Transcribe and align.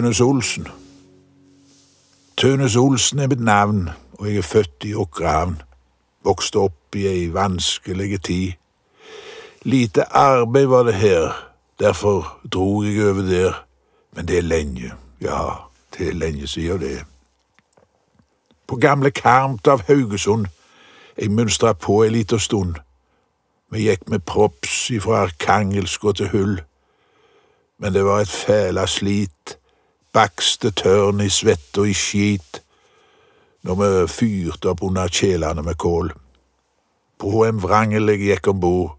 Tønes 0.00 0.20
Olsen. 0.20 0.68
Tønes 2.36 2.76
Olsen 2.76 3.18
er 3.18 3.26
mitt 3.28 3.40
navn, 3.40 3.90
og 4.12 4.26
jeg 4.26 4.36
er 4.36 4.42
født 4.42 4.84
i 4.84 4.94
Åkrehavn. 4.94 5.58
Vokste 6.24 6.56
opp 6.56 6.96
i 6.96 7.02
ei 7.06 7.26
vanskelig 7.34 8.22
tid. 8.24 8.52
Lite 9.62 10.06
arbeid 10.16 10.66
var 10.66 10.82
det 10.88 10.94
her, 10.94 11.52
derfor 11.80 12.38
dro 12.52 12.82
jeg 12.82 13.10
over 13.10 13.28
der. 13.28 13.60
Men 14.16 14.28
det 14.28 14.38
er 14.38 14.42
lenge, 14.42 14.94
ja, 15.20 15.42
det 15.98 16.08
er 16.08 16.16
lenge 16.16 16.46
siden 16.46 16.80
det. 16.80 17.04
På 18.66 18.76
gamle 18.76 19.10
Karmt 19.10 19.68
av 19.68 19.84
Haugesund, 19.86 20.46
jeg 21.18 21.30
mønstra 21.30 21.72
på 21.72 22.02
ei 22.06 22.08
lita 22.08 22.38
stund. 22.38 22.80
Vi 23.68 23.84
gikk 23.84 24.08
med 24.08 24.24
props 24.24 24.90
ifra 24.90 25.26
Arkangelsk 25.28 26.04
og 26.04 26.16
til 26.16 26.32
Hull. 26.32 26.60
Men 27.78 27.92
det 27.92 28.04
var 28.04 28.20
et 28.20 28.28
fæla 28.28 28.86
slit, 28.86 29.59
bakste 30.12 30.70
tørn 30.70 31.20
i 31.20 31.28
svett 31.30 31.78
og 31.78 31.88
i 31.88 31.94
skit, 31.94 32.62
når 33.62 33.76
vi 33.80 33.90
fyrte 34.10 34.72
opp 34.72 34.82
under 34.82 35.08
kjelene 35.08 35.62
med 35.62 35.78
kål. 35.78 36.12
På 37.20 37.44
en 37.44 37.60
vrangel 37.62 38.08
jeg 38.08 38.24
gikk 38.24 38.48
om 38.50 38.60
bord 38.60 38.96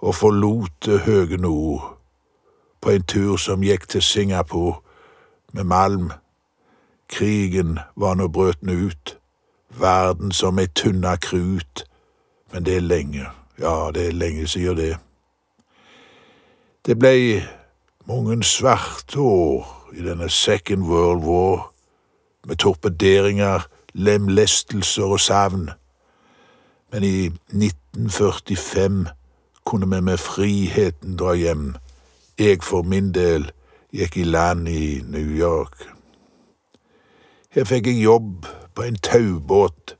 og 0.00 0.14
forlot 0.16 0.86
det 0.86 1.02
høge 1.04 1.36
nord, 1.36 1.96
på 2.80 2.94
en 2.94 3.04
tur 3.04 3.36
som 3.36 3.64
gikk 3.64 3.88
til 3.88 4.02
Singapore 4.02 4.78
med 5.52 5.64
malm. 5.64 6.12
Krigen 7.08 7.78
var 7.96 8.14
nå 8.16 8.28
brøtende 8.28 8.78
ut, 8.86 9.16
verden 9.68 10.32
som 10.32 10.58
ei 10.58 10.70
tunna 10.72 11.16
krut, 11.20 11.84
men 12.52 12.64
det 12.64 12.76
er 12.76 12.86
lenge, 12.86 13.26
ja, 13.58 13.90
det 13.94 14.06
er 14.06 14.16
lenge 14.16 14.46
sier 14.48 14.78
det. 14.78 14.94
Det 16.86 16.96
blei 16.98 17.42
mange 18.08 18.40
svarte 18.46 19.20
år 19.20 19.79
i 19.92 20.02
denne 20.02 20.28
Second 20.28 20.82
World 20.82 21.24
War, 21.24 21.72
med 22.46 22.56
torpederinger, 22.56 23.66
lemlestelser 23.92 25.04
og 25.04 25.20
savn. 25.20 25.70
Men 26.92 27.04
i 27.04 27.26
1945 27.26 29.06
kunne 29.64 29.96
vi 29.96 30.00
med 30.00 30.18
friheten 30.18 31.16
dra 31.16 31.34
hjem. 31.34 31.74
Jeg 32.38 32.62
for 32.62 32.82
min 32.82 33.12
del 33.14 33.50
gikk 33.92 34.16
i 34.16 34.24
land 34.24 34.68
i 34.68 35.00
New 35.04 35.36
York. 35.36 35.86
Her 37.50 37.64
fikk 37.64 37.86
jeg 37.86 38.04
jobb 38.04 38.46
på 38.74 38.82
en 38.82 38.96
taubåt 38.96 39.96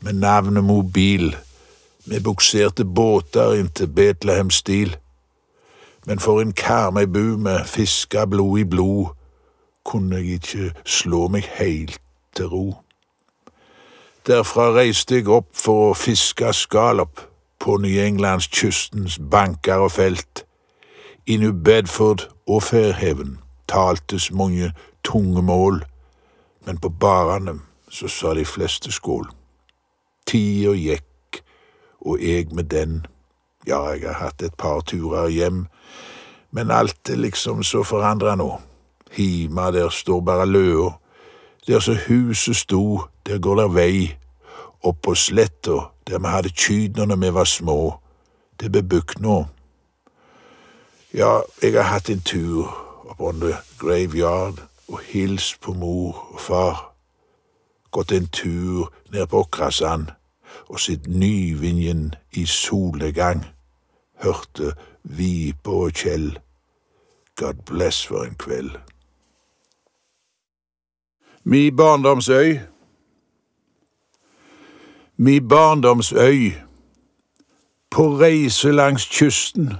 med 0.00 0.12
navnet 0.12 0.64
Mobil. 0.64 1.36
Vi 2.06 2.20
bukserte 2.20 2.84
båter 2.84 3.54
inn 3.58 3.70
til 3.70 3.86
Betlehem-stil. 3.86 4.96
Men 6.06 6.18
for 6.18 6.40
en 6.40 6.52
Karmøybu 6.52 7.36
med 7.38 7.64
fiska 7.66 8.24
blod 8.26 8.58
i 8.58 8.64
blod 8.64 9.17
kunne 9.88 10.20
jeg 10.20 10.40
ikke 10.42 10.72
slå 10.84 11.28
meg 11.32 11.48
heilt 11.56 12.00
til 12.36 12.52
ro. 12.52 12.66
Derfra 14.28 14.68
reiste 14.76 15.16
jeg 15.16 15.30
opp 15.32 15.48
for 15.56 15.90
å 15.90 15.96
fiske 15.96 16.50
skalop 16.52 17.22
på 17.58 17.78
Ny-Englandskystens 17.80 19.16
banker 19.30 19.86
og 19.86 19.94
felt. 19.96 20.44
I 21.26 21.38
New 21.40 21.52
Bedford 21.52 22.26
og 22.46 22.62
Fairhaven 22.68 23.38
taltes 23.68 24.28
mange 24.32 24.74
tunge 25.04 25.42
mål, 25.42 25.80
men 26.66 26.78
på 26.78 26.88
barene 26.88 27.58
så 27.88 28.08
sa 28.12 28.34
de 28.36 28.44
fleste 28.44 28.92
skål. 28.92 29.24
Tida 30.28 30.76
gikk, 30.76 31.42
og 32.04 32.20
jeg 32.20 32.52
med 32.52 32.68
den. 32.68 33.06
Ja, 33.66 33.80
jeg 33.92 34.04
har 34.04 34.20
hatt 34.28 34.42
et 34.44 34.56
par 34.60 34.84
turer 34.84 35.32
hjem, 35.32 35.66
men 36.52 36.70
alt 36.70 37.08
er 37.08 37.16
liksom 37.16 37.64
så 37.64 37.82
forandra 37.82 38.36
nå. 38.36 38.67
Hima, 39.10 39.70
der 39.70 39.88
står 39.88 40.20
bare 40.20 40.46
løa. 40.46 40.90
Der 41.66 41.80
så 41.80 41.98
huset 42.08 42.56
sto, 42.56 43.00
der 43.26 43.38
går 43.38 43.54
der 43.54 43.68
vei. 43.68 44.16
Opp 44.82 45.02
på 45.02 45.14
sletta, 45.14 45.78
der 46.06 46.18
vi 46.18 46.26
hadde 46.26 46.48
kyrne 46.48 47.06
når 47.06 47.16
vi 47.16 47.34
var 47.34 47.44
små. 47.44 48.00
Det 48.60 48.76
er 48.76 49.20
nå. 49.20 49.46
Ja, 51.14 51.40
jeg 51.62 51.72
har 51.72 51.82
hatt 51.82 52.10
en 52.10 52.20
tur 52.20 52.68
opp 53.08 53.20
under 53.20 53.54
graveyard 53.78 54.60
og 54.88 55.00
hilst 55.00 55.60
på 55.60 55.72
mor 55.72 56.28
og 56.32 56.40
far. 56.40 56.94
Gått 57.90 58.12
en 58.12 58.26
tur 58.28 58.92
ned 59.12 59.26
på 59.26 59.40
Åkrasand 59.40 60.10
og 60.68 60.80
sett 60.80 61.06
Nyvinjen 61.06 62.14
i 62.32 62.44
solnedgang. 62.46 63.44
Hørte 64.20 64.74
Vipe 65.02 65.70
og 65.70 65.92
Kjell. 65.92 66.38
God 67.36 67.64
bless 67.64 68.06
for 68.06 68.24
en 68.24 68.34
kveld. 68.34 68.70
Mi 71.48 71.70
barndomsøy 71.70 72.58
Mi 75.16 75.40
barndomsøy 75.40 76.52
På 77.90 78.20
reise 78.20 78.72
langs 78.72 79.06
kysten 79.06 79.72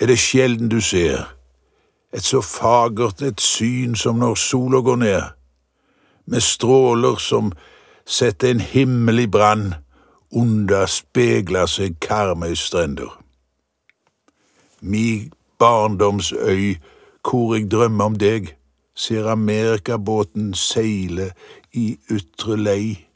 er 0.00 0.06
det 0.06 0.18
sjelden 0.18 0.68
du 0.68 0.80
ser 0.80 1.36
et 2.16 2.24
så 2.24 2.40
fagert 2.40 3.22
et 3.22 3.40
syn 3.40 3.94
som 3.94 4.18
når 4.18 4.34
sola 4.34 4.80
går 4.80 4.96
ned, 4.96 5.22
med 6.26 6.40
stråler 6.40 7.16
som 7.20 7.52
setter 8.06 8.50
en 8.50 8.60
himmel 8.60 9.18
i 9.18 9.26
brann, 9.26 9.74
onda 10.32 10.86
spegler 10.86 11.66
seg 11.68 12.00
Karmøystrender. 12.00 13.12
Mi 14.80 15.30
barndomsøy, 15.58 16.78
hvor 17.22 17.54
jeg 17.54 17.70
drømmer 17.70 18.04
om 18.04 18.16
deg, 18.16 18.55
ser 18.96 19.28
amerikabåten 19.28 20.54
seile 20.54 21.30
i 21.72 21.98
ytre 22.10 22.56
lei, 22.56 23.06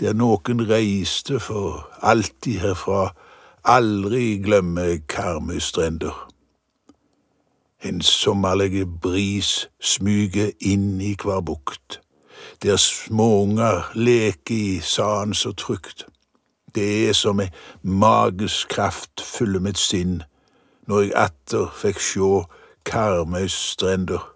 der 0.00 0.14
noen 0.14 0.62
reiste 0.70 1.40
for 1.42 1.88
alltid 2.02 2.60
herfra, 2.62 3.10
aldri 3.64 4.38
glemme 4.44 5.00
Karmøystrender. 5.08 6.14
En 7.82 8.00
sommerlig 8.04 8.86
bris 9.00 9.68
smyger 9.80 10.52
inn 10.60 11.00
i 11.00 11.14
hver 11.22 11.40
bukt, 11.40 12.00
der 12.62 12.76
småunger 12.76 13.90
leker 13.94 14.54
i 14.54 14.80
sanden 14.80 15.34
så 15.34 15.52
trygt. 15.52 16.06
Det 16.74 17.08
er 17.08 17.16
som 17.16 17.40
ei 17.40 17.48
magisk 17.82 18.68
kraft 18.70 19.22
fyller 19.24 19.60
mitt 19.64 19.78
sinn 19.80 20.20
når 20.86 21.00
jeg 21.02 21.16
atter 21.18 21.72
fikk 21.74 21.98
sjå 22.02 22.30
Karmøys 22.86 23.56
strender. 23.72 24.29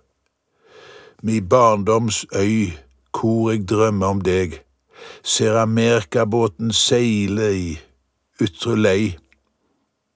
Mi 1.27 1.41
barndoms 1.41 2.27
øy, 2.37 2.73
hvor 3.21 3.51
jeg 3.51 3.69
drømmer 3.69 4.07
om 4.07 4.21
deg, 4.21 4.59
ser 5.23 5.57
amerikabåten 5.57 6.73
seile 6.73 7.47
i 7.57 7.71
ytre 8.45 8.75
lei. 8.77 9.15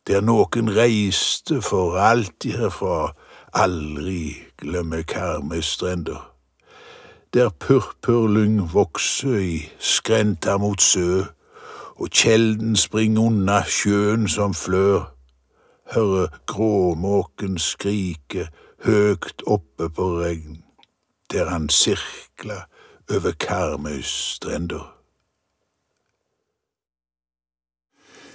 Der 0.05 0.21
noen 0.21 0.69
reiste 0.77 1.63
for 1.65 1.97
alltid 1.97 2.59
herfra, 2.61 3.15
aldri 3.57 4.37
glemme 4.61 5.01
Karmøys 5.09 5.73
strender. 5.79 6.21
Der 7.33 7.49
purpurlyng 7.57 8.61
vokser 8.75 9.41
i 9.41 9.65
skrenta 9.79 10.59
mot 10.61 10.83
sø, 10.83 11.25
og 11.97 12.13
kjelden 12.13 12.77
springer 12.77 13.31
unna 13.33 13.63
sjøen 13.65 14.29
som 14.29 14.53
flør, 14.53 15.09
hører 15.97 16.29
gråmåken 16.47 17.57
skrike 17.59 18.51
høgt 18.85 19.43
oppe 19.47 19.89
på 19.89 20.15
regn, 20.21 20.68
der 21.33 21.49
han 21.49 21.69
sirkla 21.69 22.63
over 23.11 23.33
Karmøys 23.41 24.07
strender. 24.07 24.95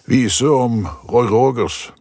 Vise 0.06 0.48
om 0.48 0.86
Roy 0.86 1.26
Rogers. 1.26 1.94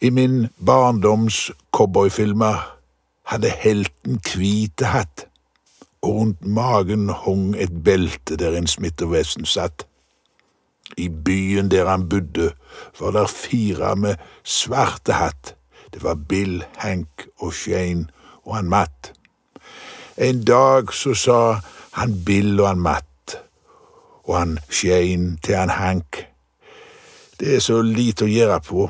I 0.00 0.10
min 0.10 0.48
barndoms 0.66 1.50
cowboyfilmer 1.72 2.78
hadde 3.24 3.48
helten 3.48 4.20
hvite 4.34 4.84
hatt, 4.84 5.26
og 6.02 6.14
rundt 6.14 6.46
magen 6.46 7.08
hong 7.08 7.54
et 7.56 7.72
belte 7.84 8.36
der 8.36 8.58
en 8.58 8.66
smittevesen 8.66 9.48
satt. 9.48 9.86
I 10.96 11.08
byen 11.08 11.70
der 11.70 11.88
han 11.88 12.08
bodde, 12.08 12.52
var 13.00 13.10
der 13.10 13.26
fire 13.26 13.96
med 13.96 14.14
svarte 14.42 15.12
hatt. 15.12 15.56
Det 15.94 16.02
var 16.02 16.14
Bill, 16.14 16.64
Hank 16.76 17.26
og 17.36 17.54
Shane 17.54 18.06
og 18.44 18.56
han 18.56 18.68
Matt. 18.68 19.12
En 20.16 20.44
dag 20.44 20.92
så 20.94 21.14
sa 21.14 21.40
han 21.98 22.14
Bill 22.24 22.60
og 22.60 22.68
han 22.68 22.84
Matt 22.84 23.38
og 24.24 24.38
han 24.38 24.58
Shane 24.70 25.36
til 25.42 25.58
han 25.58 25.74
Hank 25.74 26.24
det 27.40 27.56
er 27.56 27.60
så 27.60 27.80
lite 27.82 28.24
å 28.24 28.30
gjøre 28.30 28.60
på. 28.62 28.84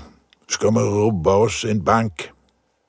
Skal 0.52 0.74
vi 0.76 0.82
robbe 0.84 1.32
oss 1.46 1.62
en 1.64 1.80
bank? 1.84 2.28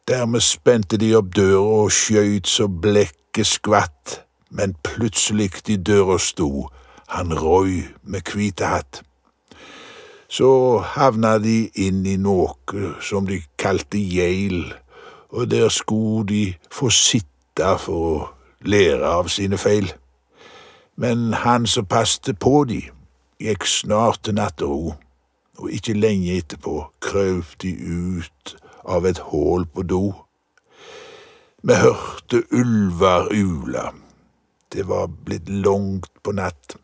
Dermed 0.05 0.43
spente 0.43 0.99
de 1.01 1.13
opp 1.17 1.31
døra 1.33 1.85
og 1.85 1.93
skjøt 1.95 2.49
så 2.51 2.67
blekket 2.67 3.47
skvatt, 3.49 4.19
men 4.51 4.75
plutselig 4.85 5.63
i 5.71 5.77
døra 5.77 6.19
sto 6.19 6.67
han 7.15 7.31
Roy 7.33 7.85
med 8.03 8.27
hvite 8.29 8.67
hatt. 8.67 9.01
Så 10.27 10.83
havna 10.97 11.37
de 11.39 11.69
inn 11.79 12.03
i 12.05 12.17
noe 12.19 12.91
som 13.01 13.25
de 13.29 13.39
kalte 13.57 13.97
Yale, 13.97 14.75
og 15.31 15.47
der 15.49 15.69
skulle 15.73 16.27
de 16.27 16.43
få 16.69 16.91
sitte 16.91 17.34
for 17.55 17.95
å 17.95 18.27
lære 18.67 19.07
av 19.07 19.29
sine 19.31 19.57
feil. 19.57 19.93
Men 20.97 21.33
han 21.33 21.65
som 21.67 21.85
passte 21.85 22.33
på 22.33 22.63
de, 22.67 22.81
gikk 23.39 23.65
snart 23.67 24.23
til 24.23 24.35
nattero, 24.35 24.95
og 25.57 25.71
ikke 25.71 25.95
lenge 25.95 26.35
etterpå 26.37 26.91
krøp 27.03 27.55
de 27.61 27.71
ut 27.71 28.55
av 28.85 29.05
et 29.05 29.19
hull 29.31 29.65
på 29.65 29.83
do. 29.87 30.13
Vi 31.63 31.73
hørte 31.73 32.43
ulver 32.51 33.31
ule. 33.31 33.89
Det 34.71 34.87
var 34.87 35.07
blitt 35.07 35.49
langt 35.49 36.11
på 36.23 36.31
natt. 36.35 36.75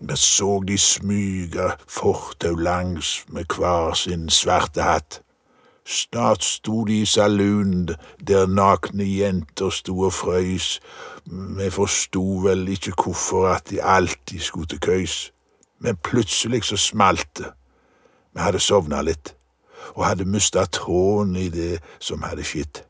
Vi 0.00 0.16
så 0.16 0.60
de 0.66 0.78
smyge 0.78 1.72
fortau 1.88 2.54
langs 2.54 3.24
med 3.28 3.48
hver 3.56 3.94
sin 3.94 4.28
svarte 4.30 4.82
hatt. 4.82 5.22
Snart 5.84 6.44
sto 6.44 6.84
de 6.84 7.00
i 7.02 7.06
saloon 7.06 7.88
der 8.28 8.46
nakne 8.46 9.04
jenter 9.04 9.70
sto 9.70 9.98
og 10.06 10.12
frøys. 10.12 10.80
Vi 11.26 11.70
forsto 11.70 12.22
vel 12.44 12.68
ikke 12.68 12.94
hvorfor 13.02 13.48
at 13.48 13.70
de 13.70 13.82
alltid 13.82 14.40
skulle 14.40 14.66
til 14.66 14.80
køys. 14.80 15.32
Men 15.78 15.96
plutselig 15.96 16.64
så 16.64 16.76
smalt 16.76 17.38
det. 17.38 17.50
Vi 18.34 18.40
hadde 18.40 18.60
sovna 18.60 19.02
litt, 19.02 19.34
og 19.94 20.06
hadde 20.06 20.24
mista 20.24 20.64
tråden 20.64 21.36
i 21.36 21.48
det 21.48 21.82
som 22.00 22.22
hadde 22.22 22.44
skjedd. 22.46 22.84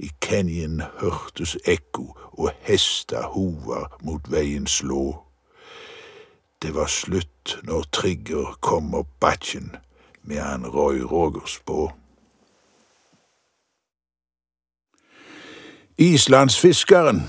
I 0.00 0.08
canyon 0.20 0.80
hørtes 0.98 1.58
ekko 1.68 2.16
og 2.32 2.50
hester 2.64 3.28
hova 3.34 3.84
mot 4.02 4.30
veien 4.32 4.66
slå. 4.66 5.20
Det 6.62 6.74
var 6.74 6.88
slutt 6.88 7.58
når 7.62 7.84
Trigger 7.92 8.56
kom 8.60 8.94
opp 8.96 9.12
bakken 9.20 9.76
med 10.22 10.40
han 10.40 10.66
Roy 10.66 11.00
Rogers 11.04 11.60
på. 11.66 11.90
Islandsfiskeren. 16.02 17.28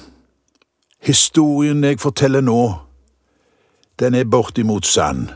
Historien 1.02 1.84
jeg 1.84 2.00
forteller 2.00 2.42
nå, 2.42 2.74
den 4.00 4.16
er 4.16 4.24
bortimot 4.24 4.86
sann. 4.86 5.30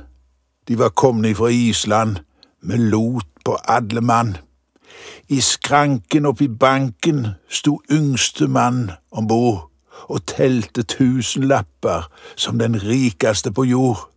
De 0.68 0.78
var 0.80 0.90
kommet 0.90 1.38
fra 1.38 1.48
Island 1.48 2.16
med 2.62 2.78
lot 2.78 3.28
på 3.46 3.58
alle 3.68 4.02
mann. 4.02 4.38
I 5.28 5.42
skranken 5.42 6.26
oppi 6.26 6.48
banken 6.48 7.28
sto 7.50 7.82
yngste 7.92 8.48
mann 8.48 8.92
om 9.12 9.28
bord 9.28 9.68
og 10.08 10.24
telte 10.26 10.84
tusenlapper 10.84 12.08
som 12.36 12.60
den 12.60 12.80
rikeste 12.84 13.52
på 13.52 13.64
jord. 13.64 14.08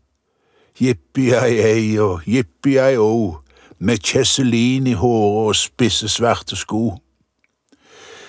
Jippi-ei-ei 0.80 1.98
og 1.98 2.22
jippi-ei-o, 2.26 3.36
med 3.78 3.98
kjesselin 3.98 4.86
i 4.86 4.92
håret 4.92 5.48
og 5.48 5.56
spisse 5.56 6.08
svarte 6.08 6.56
sko. 6.56 7.00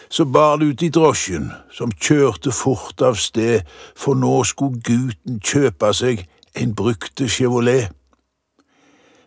Så 0.09 0.25
bar 0.25 0.57
det 0.57 0.65
ut 0.65 0.81
i 0.81 0.89
drosjen, 0.89 1.51
som 1.71 1.91
kjørte 1.91 2.51
fort 2.51 3.01
av 3.05 3.17
sted, 3.21 3.61
for 3.95 4.17
nå 4.17 4.41
skulle 4.49 4.81
gutten 4.81 5.37
kjøpe 5.45 5.91
seg 5.93 6.23
en 6.57 6.73
brukte 6.73 7.29
Chevrolet. 7.29 7.91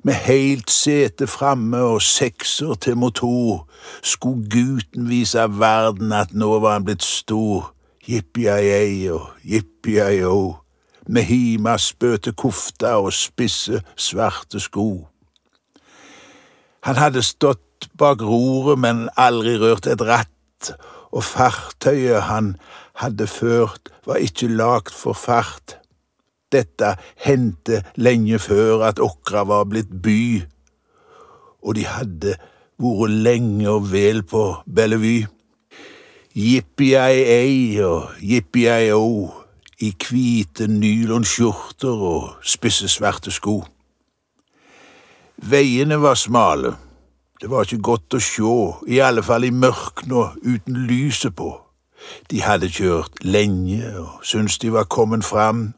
Med 0.03 0.19
heilt 0.25 0.71
sete 0.75 1.29
framme 1.31 1.79
og 1.79 2.03
sekser 2.03 2.75
til 2.83 2.99
motor, 2.99 3.69
skulle 4.03 4.49
gutten 4.51 5.07
vise 5.07 5.45
verden 5.61 6.11
at 6.13 6.35
nå 6.35 6.59
var 6.59 6.81
han 6.81 6.89
blitt 6.89 7.07
stor, 7.07 7.71
jippi-ei 8.03 9.07
og 9.15 9.31
jippi-ei-o, 9.47 10.57
med 11.07 11.31
himaspøte 11.31 12.35
kofta 12.35 12.97
og 12.99 13.15
spisse, 13.15 13.85
svarte 13.95 14.59
sko. 14.63 15.07
Han 16.83 16.99
hadde 16.99 17.23
stått 17.23 17.87
bak 17.99 18.23
roret, 18.27 18.83
men 18.83 19.07
aldri 19.15 19.55
rørt 19.63 19.87
et 19.87 20.03
ratt, 20.03 20.31
og 21.13 21.25
fartøyet 21.25 22.29
han 22.29 22.55
hadde 23.03 23.27
ført, 23.27 23.91
var 24.07 24.23
ikke 24.23 24.49
lagt 24.49 24.95
for 24.95 25.17
fart. 25.17 25.79
Dette 26.53 26.97
hendte 27.25 27.83
lenge 27.97 28.39
før 28.39 28.85
at 28.89 29.01
Åkra 29.01 29.45
var 29.49 29.69
blitt 29.69 29.93
by, 30.05 30.43
og 31.63 31.77
de 31.79 31.87
hadde 31.89 32.37
vært 32.83 33.15
lenge 33.27 33.69
og 33.71 33.93
vel 33.93 34.23
på 34.27 34.43
Bellevue. 34.67 35.29
Jippi-ei-ei 36.33 37.81
og 37.85 38.17
jippi-ei-o 38.25 39.43
i 39.83 39.91
hvite 39.99 40.69
nylonskjorter 40.71 42.05
og 42.09 42.29
spisse 42.47 42.89
svarte 42.89 43.33
sko. 43.35 43.59
Veiene 45.43 45.99
var 46.01 46.17
smale, 46.17 46.77
det 47.43 47.51
var 47.51 47.67
ikke 47.67 47.83
godt 47.83 48.15
å 48.15 48.19
sjå, 48.23 48.57
i 48.87 49.01
alle 49.03 49.23
fall 49.27 49.43
i 49.43 49.51
mørket 49.51 50.13
og 50.15 50.37
uten 50.47 50.77
lyset 50.87 51.35
på. 51.35 51.49
De 52.31 52.39
hadde 52.39 52.71
kjørt 52.71 53.19
lenge 53.27 53.83
og 53.99 54.23
syntes 54.27 54.61
de 54.63 54.71
var 54.71 54.87
kommet 54.87 55.27
fram, 55.27 55.73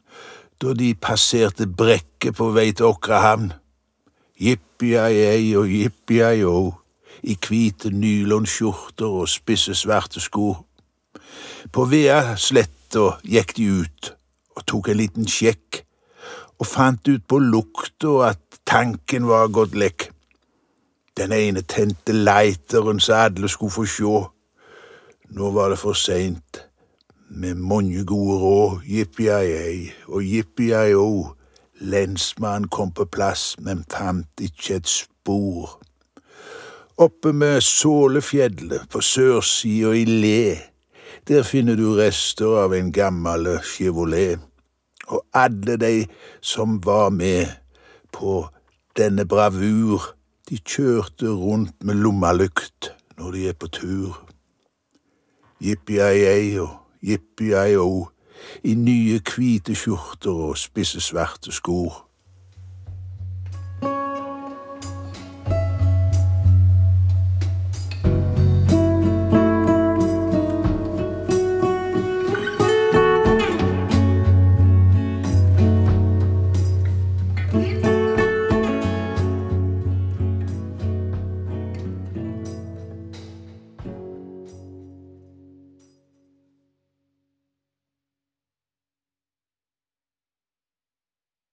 da 0.61 0.75
de 0.77 0.91
passerte 0.93 1.65
brekket 1.65 2.37
på 2.37 2.51
vei 2.53 2.69
til 2.69 2.91
Åkrahamn. 2.91 3.49
Jippi-ei-ei 4.37 5.55
og 5.57 5.73
jippi-ei-o, 5.73 6.61
i 7.25 7.33
hvite 7.33 7.89
nylonskjorter 7.89 9.19
og 9.23 9.29
spisse 9.31 9.73
svarte 9.73 10.21
sko. 10.21 10.51
På 11.73 11.89
Veasletta 11.89 13.15
gikk 13.25 13.57
de 13.57 13.71
ut 13.81 14.11
og 14.53 14.67
tok 14.69 14.93
en 14.93 15.01
liten 15.01 15.25
sjekk, 15.25 15.81
og 16.61 16.69
fant 16.69 17.09
ut 17.09 17.25
på 17.25 17.41
lukta 17.41 18.19
at 18.29 18.61
tanken 18.69 19.25
var 19.25 19.49
gått 19.49 19.73
lekk. 19.73 20.11
Den 21.17 21.31
ene 21.31 21.61
tente 21.61 22.13
lighteren 22.13 22.99
så 22.99 23.13
alle 23.13 23.47
skulle 23.47 23.71
få 23.71 23.85
sjå. 23.85 24.15
Nå 25.35 25.51
var 25.51 25.69
det 25.71 25.79
for 25.79 25.93
seint 25.93 26.65
med 27.29 27.55
mange 27.55 28.05
gode 28.05 28.37
råd, 28.39 28.81
jippi-ei 28.85 29.91
og 30.07 30.23
jippi-ei-o. 30.23 31.35
Lensmannen 31.79 32.69
kom 32.71 32.91
på 32.95 33.05
plass, 33.05 33.55
men 33.59 33.83
fant 33.91 34.41
ikke 34.41 34.79
et 34.79 34.87
spor. 34.87 35.79
Oppe 36.97 37.33
med 37.33 37.61
Sålefjellet, 37.61 38.87
på 38.91 39.01
sørsida 39.01 39.91
i 39.91 40.05
Le, 40.05 40.55
der 41.27 41.43
finner 41.43 41.75
du 41.75 41.89
rester 41.97 42.61
av 42.63 42.73
en 42.73 42.91
gammel 42.95 43.57
Chevrolet. 43.63 44.39
Og 45.07 45.25
alle 45.33 45.75
de 45.77 46.05
som 46.41 46.79
var 46.83 47.09
med 47.09 47.51
på 48.15 48.45
denne 48.97 49.25
bravur, 49.27 50.14
de 50.49 50.57
kjørte 50.57 51.29
rundt 51.29 51.83
med 51.83 51.95
lommelykt 51.95 52.91
når 53.17 53.31
de 53.31 53.47
er 53.49 53.53
på 53.53 53.67
tur. 53.67 54.19
Jippi-ei 55.61 56.59
og 56.59 56.69
jippi-ei-o, 57.01 58.09
i 58.63 58.73
nye 58.75 59.21
hvite 59.25 59.73
skjorter 59.75 60.43
og 60.49 60.57
spisse 60.59 61.01
svarte 61.01 61.53
skor. 61.55 62.03